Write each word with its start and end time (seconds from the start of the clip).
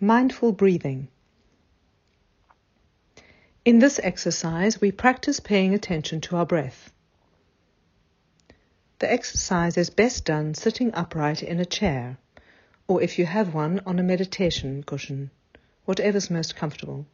Mindful 0.00 0.52
breathing. 0.52 1.08
In 3.64 3.78
this 3.78 3.98
exercise, 4.02 4.78
we 4.78 4.92
practice 4.92 5.40
paying 5.40 5.72
attention 5.72 6.20
to 6.20 6.36
our 6.36 6.44
breath. 6.44 6.92
The 8.98 9.10
exercise 9.10 9.78
is 9.78 9.88
best 9.88 10.26
done 10.26 10.52
sitting 10.52 10.92
upright 10.92 11.42
in 11.42 11.58
a 11.60 11.64
chair, 11.64 12.18
or 12.86 13.00
if 13.00 13.18
you 13.18 13.24
have 13.24 13.54
one, 13.54 13.80
on 13.86 13.98
a 13.98 14.02
meditation 14.02 14.82
cushion, 14.82 15.30
whatever's 15.86 16.28
most 16.30 16.56
comfortable. 16.56 17.06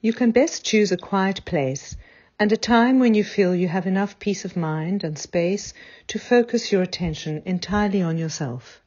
You 0.00 0.12
can 0.12 0.32
best 0.32 0.64
choose 0.64 0.90
a 0.90 0.96
quiet 0.96 1.44
place 1.44 1.96
and 2.36 2.50
a 2.50 2.56
time 2.56 2.98
when 2.98 3.14
you 3.14 3.22
feel 3.22 3.54
you 3.54 3.68
have 3.68 3.86
enough 3.86 4.18
peace 4.18 4.44
of 4.44 4.56
mind 4.56 5.04
and 5.04 5.16
space 5.16 5.72
to 6.08 6.18
focus 6.18 6.72
your 6.72 6.82
attention 6.82 7.42
entirely 7.46 8.02
on 8.02 8.18
yourself. 8.18 8.82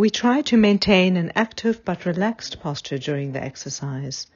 We 0.00 0.08
try 0.08 0.40
to 0.40 0.56
maintain 0.56 1.18
an 1.18 1.30
active 1.34 1.84
but 1.84 2.06
relaxed 2.06 2.58
posture 2.60 2.96
during 2.96 3.32
the 3.32 3.44
exercise. 3.44 4.26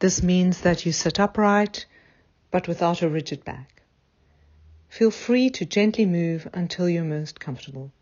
This 0.00 0.20
means 0.20 0.62
that 0.62 0.84
you 0.84 0.90
sit 0.90 1.20
upright 1.20 1.86
but 2.50 2.66
without 2.66 3.02
a 3.02 3.08
rigid 3.08 3.44
back. 3.44 3.82
Feel 4.88 5.12
free 5.12 5.50
to 5.50 5.64
gently 5.64 6.06
move 6.06 6.48
until 6.52 6.88
you're 6.88 7.04
most 7.04 7.38
comfortable. 7.38 7.92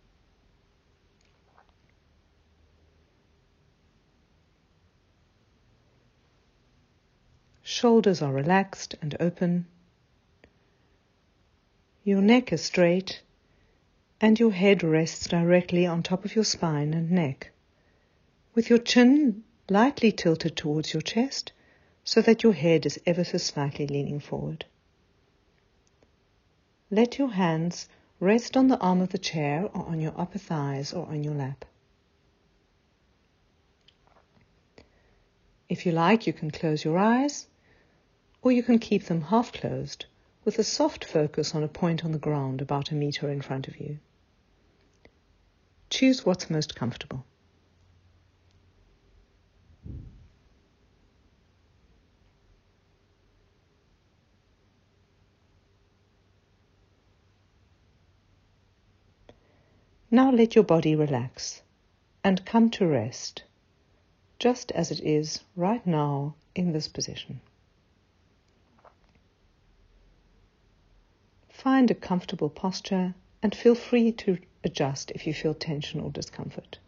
Shoulders 7.62 8.22
are 8.22 8.32
relaxed 8.32 8.94
and 9.02 9.14
open. 9.20 9.66
Your 12.02 12.22
neck 12.22 12.50
is 12.50 12.62
straight 12.62 13.20
and 14.20 14.40
your 14.40 14.52
head 14.52 14.82
rests 14.82 15.28
directly 15.28 15.86
on 15.86 16.02
top 16.02 16.24
of 16.24 16.34
your 16.34 16.44
spine 16.44 16.94
and 16.94 17.10
neck, 17.10 17.50
with 18.54 18.70
your 18.70 18.78
chin 18.78 19.44
lightly 19.68 20.10
tilted 20.10 20.56
towards 20.56 20.94
your 20.94 21.02
chest 21.02 21.52
so 22.04 22.22
that 22.22 22.42
your 22.42 22.52
head 22.54 22.86
is 22.86 22.98
ever 23.04 23.24
so 23.24 23.36
slightly 23.36 23.86
leaning 23.86 24.20
forward. 24.20 24.64
Let 26.90 27.18
your 27.18 27.32
hands 27.32 27.88
rest 28.20 28.56
on 28.56 28.68
the 28.68 28.78
arm 28.78 29.00
of 29.00 29.10
the 29.10 29.18
chair 29.18 29.68
or 29.74 29.84
on 29.86 30.00
your 30.00 30.14
upper 30.16 30.38
thighs 30.38 30.92
or 30.92 31.06
on 31.06 31.24
your 31.24 31.34
lap. 31.34 31.64
If 35.68 35.84
you 35.84 35.92
like, 35.92 36.26
you 36.26 36.32
can 36.32 36.52
close 36.52 36.84
your 36.84 36.96
eyes, 36.96 37.48
or 38.40 38.52
you 38.52 38.62
can 38.62 38.78
keep 38.78 39.04
them 39.06 39.20
half 39.20 39.52
closed 39.52 40.06
with 40.44 40.60
a 40.60 40.64
soft 40.64 41.04
focus 41.04 41.56
on 41.56 41.64
a 41.64 41.68
point 41.68 42.04
on 42.04 42.12
the 42.12 42.18
ground 42.18 42.62
about 42.62 42.92
a 42.92 42.94
meter 42.94 43.28
in 43.28 43.42
front 43.42 43.66
of 43.66 43.80
you. 43.80 43.98
Choose 45.90 46.26
what's 46.26 46.50
most 46.50 46.74
comfortable. 46.74 47.24
Now 60.10 60.30
let 60.30 60.54
your 60.54 60.64
body 60.64 60.94
relax 60.94 61.62
and 62.22 62.44
come 62.46 62.70
to 62.70 62.86
rest, 62.86 63.42
just 64.38 64.70
as 64.72 64.90
it 64.90 65.00
is 65.00 65.40
right 65.56 65.86
now 65.86 66.36
in 66.54 66.72
this 66.72 66.88
position. 66.88 67.40
Find 71.48 71.90
a 71.90 71.94
comfortable 71.94 72.48
posture 72.48 73.14
and 73.42 73.54
feel 73.54 73.74
free 73.74 74.12
to 74.12 74.38
adjust 74.66 75.10
if 75.12 75.26
you 75.26 75.32
feel 75.32 75.54
tension 75.54 76.00
or 76.00 76.10
discomfort. 76.10 76.78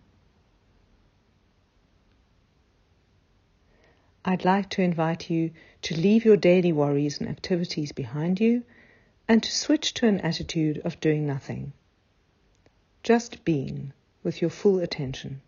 I'd 4.24 4.44
like 4.44 4.68
to 4.70 4.82
invite 4.82 5.30
you 5.30 5.52
to 5.82 5.96
leave 5.96 6.26
your 6.26 6.36
daily 6.36 6.72
worries 6.72 7.18
and 7.18 7.28
activities 7.28 7.92
behind 7.92 8.40
you 8.40 8.64
and 9.26 9.42
to 9.42 9.50
switch 9.50 9.94
to 9.94 10.06
an 10.06 10.20
attitude 10.20 10.82
of 10.84 11.00
doing 11.00 11.26
nothing. 11.26 11.72
Just 13.02 13.44
being 13.44 13.92
with 14.22 14.42
your 14.42 14.50
full 14.50 14.80
attention. 14.80 15.40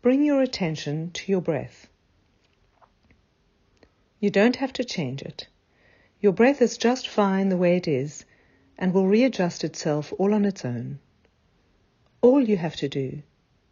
Bring 0.00 0.24
your 0.24 0.42
attention 0.42 1.10
to 1.12 1.30
your 1.30 1.40
breath. 1.40 1.88
You 4.22 4.30
don't 4.30 4.54
have 4.54 4.72
to 4.74 4.84
change 4.84 5.20
it. 5.22 5.48
Your 6.20 6.32
breath 6.32 6.62
is 6.62 6.78
just 6.78 7.08
fine 7.08 7.48
the 7.48 7.56
way 7.56 7.76
it 7.76 7.88
is 7.88 8.24
and 8.78 8.94
will 8.94 9.08
readjust 9.08 9.64
itself 9.64 10.12
all 10.16 10.32
on 10.32 10.44
its 10.44 10.64
own. 10.64 11.00
All 12.20 12.40
you 12.40 12.56
have 12.56 12.76
to 12.76 12.88
do 12.88 13.24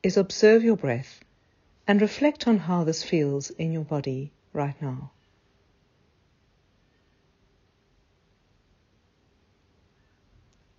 is 0.02 0.16
observe 0.16 0.64
your 0.64 0.76
breath 0.76 1.20
and 1.86 2.00
reflect 2.00 2.48
on 2.48 2.58
how 2.58 2.82
this 2.82 3.04
feels 3.04 3.50
in 3.50 3.70
your 3.70 3.84
body 3.84 4.32
right 4.52 4.74
now. 4.82 5.12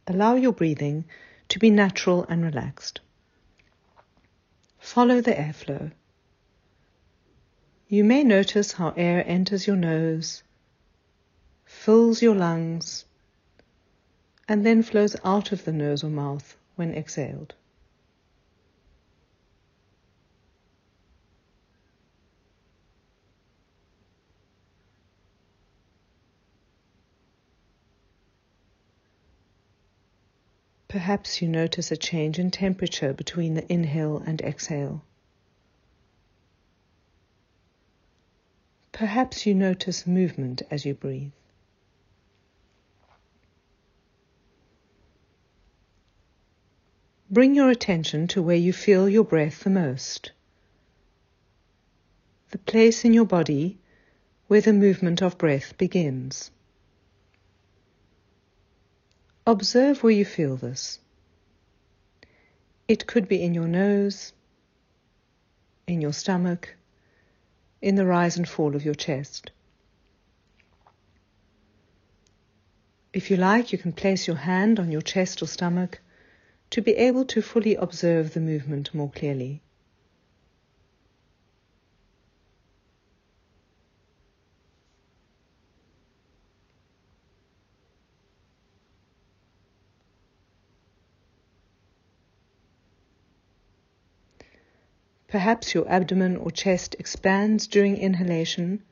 Allow 0.06 0.36
your 0.36 0.52
breathing 0.52 1.06
to 1.48 1.60
be 1.60 1.70
natural 1.70 2.26
and 2.28 2.44
relaxed. 2.44 3.00
Follow 4.80 5.22
the 5.22 5.32
airflow. 5.32 5.94
You 7.92 8.06
may 8.06 8.24
notice 8.24 8.72
how 8.72 8.94
air 8.96 9.22
enters 9.28 9.68
your 9.68 9.76
nose, 9.76 10.44
fills 11.66 12.22
your 12.22 12.36
lungs, 12.36 13.04
and 14.48 14.66
then 14.66 14.82
flows 14.82 15.18
out 15.26 15.52
of 15.52 15.66
the 15.66 15.74
nose 15.74 16.02
or 16.02 16.10
mouth 16.10 16.56
when 16.78 16.94
exhaled. 16.94 17.54
Perhaps 30.88 31.42
you 31.42 31.50
notice 31.50 31.92
a 31.92 31.98
change 31.98 32.40
in 32.40 32.52
temperature 32.52 33.12
between 33.12 33.56
the 33.56 33.70
inhale 33.70 34.24
and 34.26 34.40
exhale. 34.40 35.04
Perhaps 39.02 39.48
you 39.48 39.56
notice 39.56 40.06
movement 40.06 40.62
as 40.70 40.86
you 40.86 40.94
breathe. 40.94 41.32
Bring 47.28 47.56
your 47.56 47.72
attention 47.72 48.28
to 48.28 48.44
where 48.44 48.56
you 48.56 48.72
feel 48.72 49.10
your 49.10 49.24
breath 49.24 49.62
the 49.62 49.72
most. 49.72 50.34
The 52.52 52.60
place 52.60 53.04
in 53.04 53.12
your 53.12 53.26
body 53.26 53.80
where 54.48 54.62
the 54.62 54.72
movement 54.72 55.24
of 55.24 55.40
breath 55.40 55.76
begins. 55.80 56.52
Observe 59.48 60.04
where 60.04 60.14
you 60.14 60.26
feel 60.26 60.58
this. 60.58 61.00
It 62.88 63.08
could 63.08 63.28
be 63.28 63.42
in 63.42 63.56
your 63.56 63.68
nose, 63.68 64.32
in 65.88 66.02
your 66.02 66.14
stomach, 66.14 66.76
in 67.82 67.96
the 67.96 68.06
rise 68.06 68.38
and 68.38 68.48
fall 68.48 68.76
of 68.76 68.86
your 68.86 68.94
chest. 68.94 69.52
If 73.14 73.30
you 73.30 73.38
like, 73.38 73.72
you 73.72 73.78
can 73.78 73.92
place 73.92 74.28
your 74.28 74.38
hand 74.38 74.80
on 74.80 74.92
your 74.92 75.02
chest 75.02 75.42
or 75.42 75.48
stomach 75.48 76.00
to 76.70 76.82
be 76.82 76.96
able 76.96 77.26
to 77.26 77.42
fully 77.42 77.76
observe 77.76 78.34
the 78.34 78.40
movement 78.40 78.94
more 78.94 79.12
clearly. 79.12 79.62
Perhaps 95.32 95.74
your 95.74 95.88
abdomen 95.88 96.36
or 96.36 96.52
chest 96.52 96.94
expands 97.00 97.66
during 97.66 97.96
inhalation 97.96 98.84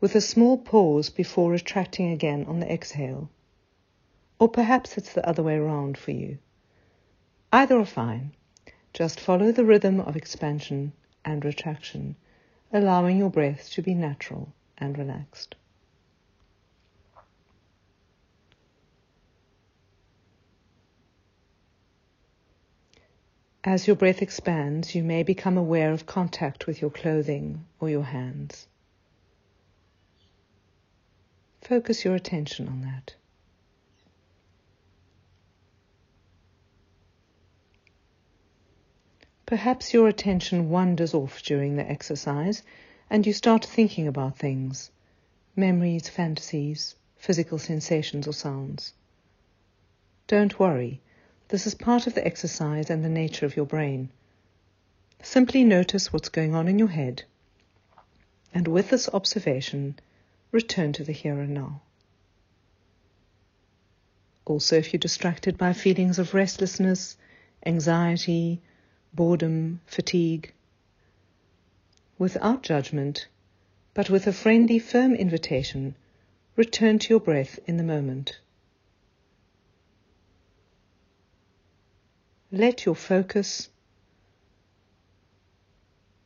with 0.00 0.14
a 0.14 0.20
small 0.20 0.56
pause 0.56 1.10
before 1.10 1.50
retracting 1.50 2.12
again 2.12 2.44
on 2.44 2.60
the 2.60 2.72
exhale. 2.72 3.28
Or 4.38 4.48
perhaps 4.48 4.96
it's 4.96 5.12
the 5.12 5.28
other 5.28 5.42
way 5.42 5.56
around 5.56 5.98
for 5.98 6.12
you. 6.12 6.38
Either 7.52 7.76
are 7.76 7.84
fine. 7.84 8.30
Just 8.94 9.18
follow 9.18 9.50
the 9.50 9.64
rhythm 9.64 9.98
of 9.98 10.14
expansion 10.14 10.92
and 11.24 11.44
retraction, 11.44 12.14
allowing 12.72 13.18
your 13.18 13.30
breath 13.30 13.68
to 13.70 13.82
be 13.82 13.92
natural 13.92 14.52
and 14.78 14.96
relaxed. 14.96 15.56
As 23.62 23.86
your 23.86 23.96
breath 23.96 24.22
expands, 24.22 24.94
you 24.94 25.04
may 25.04 25.22
become 25.22 25.58
aware 25.58 25.92
of 25.92 26.06
contact 26.06 26.66
with 26.66 26.80
your 26.80 26.90
clothing 26.90 27.66
or 27.78 27.90
your 27.90 28.04
hands. 28.04 28.66
Focus 31.60 32.04
your 32.04 32.14
attention 32.14 32.68
on 32.68 32.80
that. 32.80 33.14
Perhaps 39.44 39.92
your 39.92 40.08
attention 40.08 40.70
wanders 40.70 41.12
off 41.12 41.42
during 41.42 41.76
the 41.76 41.90
exercise 41.90 42.62
and 43.10 43.26
you 43.26 43.32
start 43.32 43.64
thinking 43.64 44.06
about 44.06 44.38
things 44.38 44.90
memories, 45.54 46.08
fantasies, 46.08 46.94
physical 47.16 47.58
sensations, 47.58 48.26
or 48.26 48.32
sounds. 48.32 48.94
Don't 50.28 50.58
worry, 50.58 51.02
this 51.50 51.66
is 51.66 51.74
part 51.74 52.06
of 52.06 52.14
the 52.14 52.24
exercise 52.24 52.90
and 52.90 53.04
the 53.04 53.08
nature 53.08 53.44
of 53.44 53.56
your 53.56 53.66
brain. 53.66 54.08
Simply 55.22 55.64
notice 55.64 56.12
what's 56.12 56.28
going 56.28 56.54
on 56.54 56.68
in 56.68 56.78
your 56.78 56.88
head, 56.88 57.24
and 58.54 58.66
with 58.66 58.88
this 58.88 59.08
observation, 59.12 59.98
return 60.52 60.92
to 60.92 61.04
the 61.04 61.12
here 61.12 61.40
and 61.40 61.52
now. 61.52 61.82
Also, 64.46 64.76
if 64.76 64.92
you're 64.92 64.98
distracted 64.98 65.58
by 65.58 65.72
feelings 65.72 66.18
of 66.18 66.34
restlessness, 66.34 67.16
anxiety, 67.66 68.60
boredom, 69.12 69.80
fatigue, 69.86 70.52
without 72.18 72.62
judgment, 72.62 73.26
but 73.92 74.08
with 74.08 74.26
a 74.26 74.32
friendly, 74.32 74.78
firm 74.78 75.14
invitation, 75.14 75.94
return 76.56 76.98
to 76.98 77.10
your 77.10 77.20
breath 77.20 77.58
in 77.66 77.76
the 77.76 77.82
moment. 77.82 78.38
Let 82.52 82.84
your 82.84 82.96
focus 82.96 83.68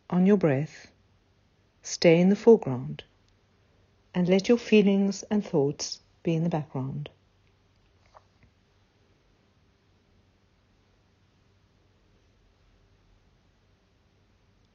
on 0.08 0.24
your 0.24 0.38
breath 0.38 0.90
stay 1.82 2.18
in 2.18 2.30
the 2.30 2.36
foreground 2.36 3.04
and 4.14 4.26
let 4.26 4.48
your 4.48 4.56
feelings 4.56 5.22
and 5.30 5.44
thoughts 5.44 6.00
be 6.22 6.34
in 6.34 6.42
the 6.42 6.48
background. 6.48 7.10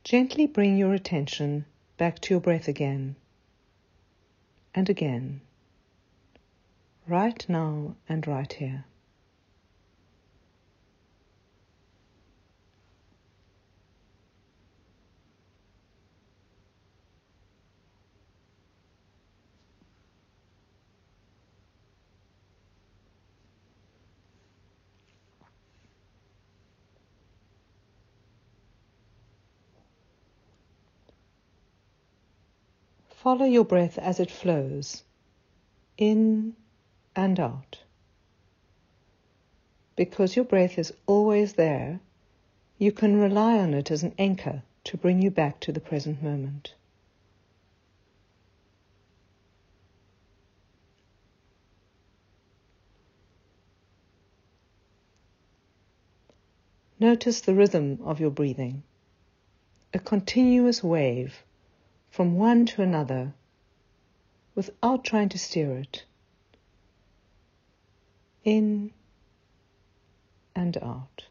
Gently 0.03 0.45
bring 0.45 0.77
your 0.77 0.93
attention 0.93 1.65
back 1.97 2.19
to 2.19 2.33
your 2.33 2.41
breath 2.41 2.67
again 2.67 3.15
and 4.75 4.87
again, 4.87 5.41
right 7.07 7.43
now 7.49 7.95
and 8.07 8.27
right 8.27 8.53
here. 8.53 8.85
Follow 33.21 33.45
your 33.45 33.65
breath 33.65 33.97
as 33.97 34.21
it 34.21 34.31
flows, 34.31 35.03
in 35.97 36.55
and 37.17 37.37
out. 37.37 37.79
Because 39.97 40.37
your 40.37 40.45
breath 40.45 40.79
is 40.79 40.93
always 41.05 41.55
there, 41.55 41.99
you 42.77 42.93
can 42.93 43.19
rely 43.19 43.57
on 43.57 43.73
it 43.73 43.91
as 43.91 44.03
an 44.03 44.15
anchor 44.17 44.63
to 44.85 44.95
bring 44.95 45.21
you 45.21 45.29
back 45.29 45.59
to 45.59 45.73
the 45.73 45.81
present 45.81 46.23
moment. 46.23 46.73
Notice 57.01 57.41
the 57.41 57.53
rhythm 57.53 57.99
of 58.05 58.21
your 58.21 58.31
breathing, 58.31 58.83
a 59.93 59.99
continuous 59.99 60.81
wave 60.81 61.43
from 62.09 62.35
one 62.35 62.65
to 62.65 62.81
another 62.81 63.33
without 64.55 65.03
trying 65.03 65.29
to 65.29 65.37
steer 65.37 65.77
it. 65.77 66.03
In 68.43 68.91
and 70.55 70.77
out. 70.77 71.25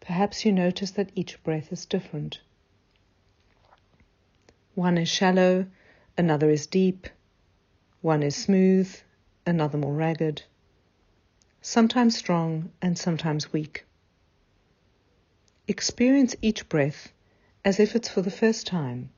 Perhaps 0.00 0.44
you 0.44 0.52
notice 0.52 0.90
that 0.92 1.10
each 1.14 1.42
breath 1.42 1.72
is 1.72 1.86
different. 1.86 2.40
One 4.74 4.98
is 4.98 5.08
shallow, 5.08 5.66
another 6.16 6.50
is 6.50 6.66
deep, 6.66 7.08
one 8.00 8.22
is 8.22 8.34
smooth, 8.34 8.94
another 9.46 9.78
more 9.78 9.94
ragged, 9.94 10.42
sometimes 11.60 12.16
strong 12.16 12.72
and 12.80 12.98
sometimes 12.98 13.52
weak. 13.52 13.84
Experience 15.72 16.36
each 16.42 16.68
breath 16.68 17.14
as 17.64 17.80
if 17.80 17.96
it's 17.96 18.06
for 18.06 18.20
the 18.20 18.30
first 18.30 18.66
time. 18.66 19.08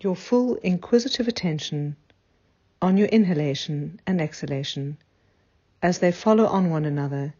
Your 0.00 0.16
full 0.16 0.56
inquisitive 0.56 1.28
attention 1.28 1.94
on 2.82 2.96
your 2.96 3.06
inhalation 3.06 4.00
and 4.04 4.20
exhalation 4.20 4.98
as 5.80 6.00
they 6.00 6.10
follow 6.10 6.44
on 6.46 6.70
one 6.70 6.84
another 6.84 7.34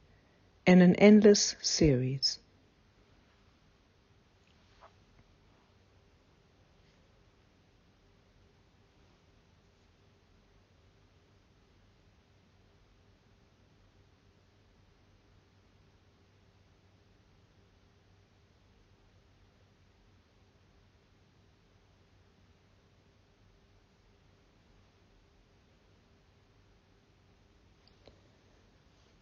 in 0.64 0.80
an 0.80 0.94
endless 0.94 1.56
series. 1.60 2.38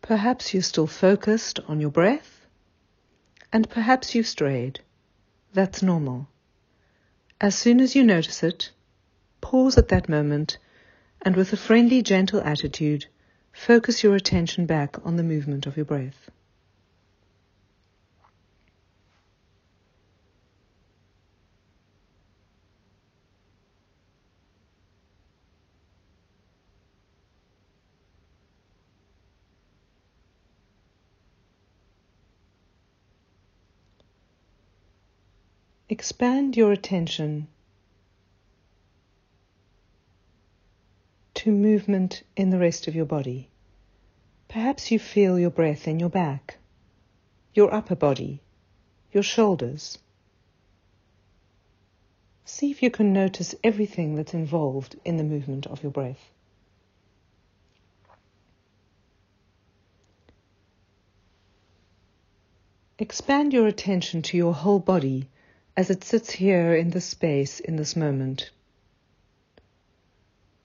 Perhaps 0.06 0.54
you're 0.54 0.62
still 0.62 0.86
focused 0.86 1.58
on 1.66 1.80
your 1.80 1.90
breath, 1.90 2.46
and 3.52 3.68
perhaps 3.68 4.14
you've 4.14 4.28
strayed. 4.28 4.78
That's 5.52 5.82
normal. 5.82 6.28
As 7.40 7.56
soon 7.56 7.80
as 7.80 7.96
you 7.96 8.04
notice 8.04 8.44
it, 8.44 8.70
pause 9.40 9.76
at 9.76 9.88
that 9.88 10.08
moment 10.08 10.58
and 11.22 11.34
with 11.34 11.52
a 11.52 11.56
friendly, 11.56 12.02
gentle 12.02 12.40
attitude, 12.42 13.06
focus 13.52 14.04
your 14.04 14.14
attention 14.14 14.64
back 14.64 14.96
on 15.04 15.16
the 15.16 15.24
movement 15.24 15.66
of 15.66 15.76
your 15.76 15.86
breath. 15.86 16.30
Expand 35.88 36.56
your 36.56 36.72
attention 36.72 37.46
to 41.34 41.52
movement 41.52 42.24
in 42.34 42.50
the 42.50 42.58
rest 42.58 42.88
of 42.88 42.96
your 42.96 43.04
body. 43.04 43.48
Perhaps 44.48 44.90
you 44.90 44.98
feel 44.98 45.38
your 45.38 45.50
breath 45.50 45.86
in 45.86 46.00
your 46.00 46.08
back, 46.08 46.56
your 47.54 47.72
upper 47.72 47.94
body, 47.94 48.40
your 49.12 49.22
shoulders. 49.22 49.98
See 52.44 52.72
if 52.72 52.82
you 52.82 52.90
can 52.90 53.12
notice 53.12 53.54
everything 53.62 54.16
that's 54.16 54.34
involved 54.34 54.96
in 55.04 55.18
the 55.18 55.24
movement 55.24 55.68
of 55.68 55.84
your 55.84 55.92
breath. 55.92 56.30
Expand 62.98 63.52
your 63.52 63.68
attention 63.68 64.22
to 64.22 64.36
your 64.36 64.54
whole 64.54 64.80
body 64.80 65.28
as 65.76 65.90
it 65.90 66.02
sits 66.02 66.30
here 66.30 66.74
in 66.74 66.90
this 66.90 67.04
space 67.04 67.60
in 67.60 67.76
this 67.76 67.94
moment. 67.94 68.50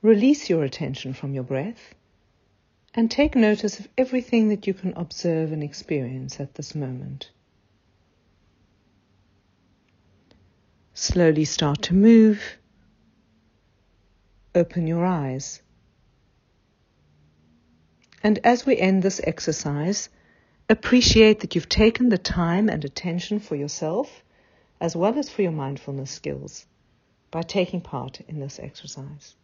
Release 0.01 0.49
your 0.49 0.63
attention 0.63 1.13
from 1.13 1.33
your 1.33 1.43
breath 1.43 1.93
and 2.93 3.11
take 3.11 3.35
notice 3.35 3.79
of 3.79 3.87
everything 3.97 4.49
that 4.49 4.67
you 4.67 4.73
can 4.73 4.93
observe 4.93 5.51
and 5.51 5.63
experience 5.63 6.39
at 6.39 6.55
this 6.55 6.73
moment. 6.73 7.29
Slowly 10.93 11.45
start 11.45 11.83
to 11.83 11.93
move. 11.93 12.57
Open 14.55 14.87
your 14.87 15.05
eyes. 15.05 15.61
And 18.23 18.39
as 18.43 18.65
we 18.65 18.77
end 18.77 19.01
this 19.01 19.21
exercise, 19.23 20.09
appreciate 20.69 21.39
that 21.41 21.55
you've 21.55 21.69
taken 21.69 22.09
the 22.09 22.17
time 22.17 22.69
and 22.69 22.83
attention 22.85 23.39
for 23.39 23.55
yourself 23.55 24.23
as 24.81 24.95
well 24.95 25.17
as 25.17 25.29
for 25.29 25.43
your 25.43 25.51
mindfulness 25.51 26.11
skills 26.11 26.65
by 27.29 27.43
taking 27.43 27.79
part 27.79 28.19
in 28.27 28.39
this 28.39 28.59
exercise. 28.59 29.35